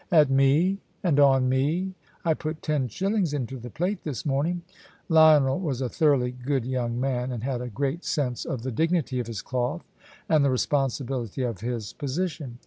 "At 0.11 0.31
me, 0.31 0.79
and 1.03 1.19
on 1.19 1.47
me. 1.47 1.93
I 2.25 2.33
put 2.33 2.63
ten 2.63 2.87
shillings 2.87 3.35
into 3.35 3.57
the 3.59 3.69
plate 3.69 4.03
this 4.03 4.25
morning." 4.25 4.63
Lionel 5.09 5.59
was 5.59 5.79
a 5.79 5.89
thoroughly 5.89 6.31
good 6.31 6.65
young 6.65 6.99
man, 6.99 7.31
and 7.31 7.43
had 7.43 7.61
a 7.61 7.69
great 7.69 8.03
sense 8.03 8.43
of 8.43 8.63
the 8.63 8.71
dignity 8.71 9.19
of 9.19 9.27
his 9.27 9.43
cloth 9.43 9.83
and 10.27 10.43
the 10.43 10.49
responsibility 10.49 11.43
of 11.43 11.59
his 11.61 11.93
position. 11.93 12.57